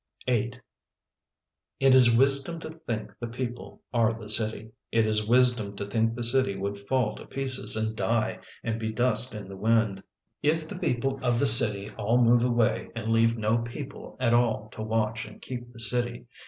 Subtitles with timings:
[0.25, 0.59] It
[1.79, 4.71] is wisdom to think the people are the city.
[4.91, 8.91] It is wisdom to think the city would fall to pieces and die and be
[8.91, 10.01] dust in the wind.
[10.41, 13.37] The Windy City 15 If the people of the city all move away and leave
[13.37, 16.25] no people at all to watch and keep the city.